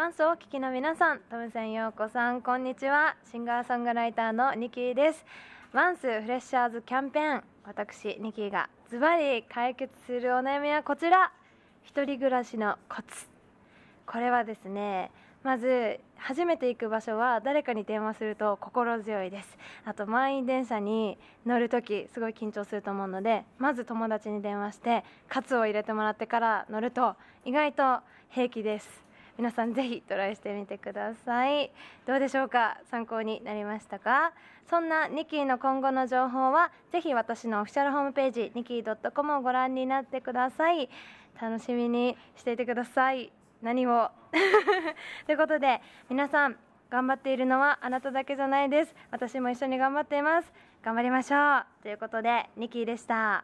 [0.00, 3.16] ワンスをお聞きの皆さん、トムセン陽子さん、こんにちは。
[3.30, 5.26] シンガーソングライターのニキーです。
[5.74, 7.44] ワンスフレッシャーズキャンペーン。
[7.64, 11.30] 私、ニキーがズバリ解決するお悩みはこちら。
[11.82, 13.26] 一人暮らしのコツ。
[14.06, 15.10] これはですね、
[15.42, 29.09] まず初めて行く場所は誰かに電話すると心強いですあと満員電車に乗るときすごい緊張すると思うのでまず友達に電話してカツを入れてもらってから乗ると意外と平気です
[29.40, 31.72] 皆さんぜひトライしてみてください。
[32.06, 32.76] どうでしょうか？
[32.90, 34.34] 参考になりましたか？
[34.68, 40.90] そんなニキーの今後の情報はぜひ私のオフィシャルホームページニキー .com をご覧になってください。
[41.40, 43.32] 楽しみにしていてください。
[43.62, 44.10] 何を？
[45.24, 45.80] ということで
[46.10, 46.56] 皆さん
[46.90, 48.94] 頑張っているのはあなただけじゃないです。
[49.10, 50.52] 私も一緒に頑張っています。
[50.82, 51.64] 頑張りましょう。
[51.82, 53.42] ということでニキーでした。